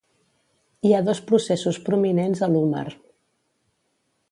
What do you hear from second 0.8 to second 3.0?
Hi ha dos processos prominents a l'húmer.